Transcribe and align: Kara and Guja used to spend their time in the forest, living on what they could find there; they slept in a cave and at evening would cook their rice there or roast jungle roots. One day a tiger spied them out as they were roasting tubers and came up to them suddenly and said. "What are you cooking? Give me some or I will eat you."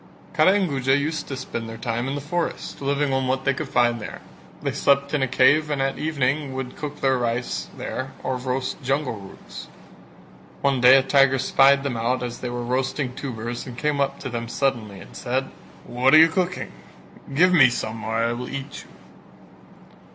Kara 0.33 0.53
and 0.53 0.67
Guja 0.67 0.97
used 0.97 1.27
to 1.27 1.37
spend 1.37 1.69
their 1.69 1.77
time 1.77 2.07
in 2.07 2.15
the 2.15 2.21
forest, 2.21 2.81
living 2.81 3.13
on 3.13 3.27
what 3.27 3.45
they 3.45 3.53
could 3.53 3.69
find 3.69 4.01
there; 4.01 4.19
they 4.63 4.71
slept 4.71 5.13
in 5.13 5.21
a 5.21 5.27
cave 5.27 5.69
and 5.69 5.79
at 5.79 5.99
evening 5.99 6.55
would 6.55 6.75
cook 6.75 7.01
their 7.01 7.19
rice 7.19 7.67
there 7.77 8.11
or 8.23 8.35
roast 8.37 8.81
jungle 8.81 9.13
roots. 9.13 9.67
One 10.61 10.81
day 10.81 10.95
a 10.95 11.03
tiger 11.03 11.37
spied 11.37 11.83
them 11.83 11.97
out 11.97 12.23
as 12.23 12.39
they 12.39 12.49
were 12.49 12.63
roasting 12.65 13.13
tubers 13.13 13.67
and 13.67 13.77
came 13.77 14.01
up 14.01 14.17
to 14.21 14.29
them 14.29 14.47
suddenly 14.47 14.99
and 14.99 15.15
said. 15.15 15.51
"What 15.85 16.15
are 16.15 16.17
you 16.17 16.29
cooking? 16.29 16.71
Give 17.35 17.53
me 17.53 17.69
some 17.69 18.03
or 18.03 18.15
I 18.15 18.33
will 18.33 18.49
eat 18.49 18.85
you." 18.85 18.89